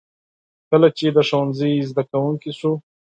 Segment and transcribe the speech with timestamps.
[0.69, 2.71] کله چې د ښوونځي زده کوونکی شو.